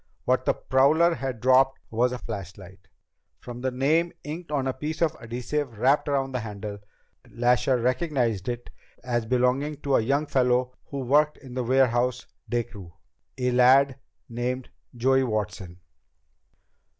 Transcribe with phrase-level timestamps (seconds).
[0.25, 2.87] What the prowler had dropped was a flashlight.
[3.39, 6.79] From the name inked on a piece of adhesive wrapped around the handle,
[7.29, 8.71] Lasher recognized it
[9.03, 12.93] as belonging to a young fellow who worked in the warehouse day crew,
[13.37, 15.79] a lad named Joey Watson."